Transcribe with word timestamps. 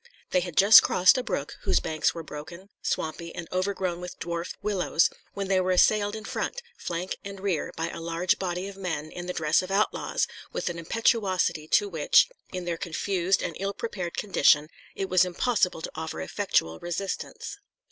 They 0.31 0.39
had 0.39 0.57
just 0.57 0.81
crossed 0.81 1.15
a' 1.19 1.21
brook, 1.23 1.57
whose 1.61 1.79
banks 1.79 2.11
were 2.15 2.23
broken, 2.23 2.69
swampy, 2.81 3.35
and 3.35 3.47
overgrown 3.51 4.01
with 4.01 4.17
dwarf 4.17 4.55
willows, 4.63 5.11
when 5.35 5.47
they 5.47 5.61
were 5.61 5.69
assailed 5.69 6.15
in 6.15 6.23
front, 6.25 6.63
flank 6.75 7.17
and 7.23 7.39
rear 7.39 7.71
by 7.75 7.89
a 7.91 8.01
large 8.01 8.39
body 8.39 8.67
of 8.67 8.75
men 8.75 9.11
in 9.11 9.27
the 9.27 9.33
dress 9.33 9.61
of 9.61 9.69
outlaws, 9.69 10.25
and 10.45 10.53
with 10.53 10.69
an 10.71 10.79
impetuosity 10.79 11.67
to 11.67 11.87
which, 11.87 12.27
in 12.51 12.65
their 12.65 12.77
confused 12.77 13.43
and 13.43 13.55
ill 13.59 13.75
prepared 13.75 14.17
condition, 14.17 14.69
it 14.95 15.07
was 15.07 15.23
impossible 15.23 15.83
to 15.83 15.91
offer 15.93 16.19
effectual 16.19 16.79
resistance. 16.79 17.59